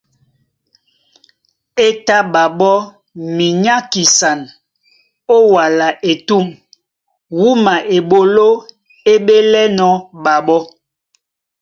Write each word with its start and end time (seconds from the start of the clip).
É 1.85 1.87
tá 2.05 2.17
ɓaɓɔ́ 2.33 2.77
minyákisan 3.35 4.39
ó 5.35 5.35
wala 5.53 5.87
etûm 6.09 6.45
wúma 7.39 7.75
eɓoló 7.97 8.47
é 9.11 9.13
ɓélɛ́nɔ̄ 9.25 9.93
ɓaɓɔ́. 10.23 10.61